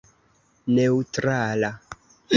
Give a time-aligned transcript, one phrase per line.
[0.77, 1.71] neŭtrala